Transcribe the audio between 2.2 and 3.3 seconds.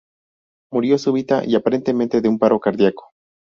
de un paro cardíaco.